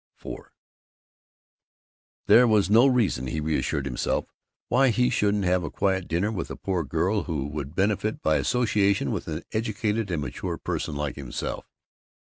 [0.25, 0.37] IV
[2.25, 4.25] There was no reason, he assured himself,
[4.67, 8.37] why he shouldn't have a quiet dinner with a poor girl who would benefit by
[8.37, 11.67] association with an educated and mature person like himself.